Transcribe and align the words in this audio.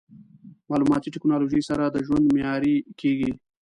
مالوماتي 0.69 1.09
ټکنالوژي 1.15 1.61
سره 1.69 1.83
د 1.89 1.97
ژوند 2.07 2.25
معیاري 2.35 2.75
کېږي. 2.99 3.31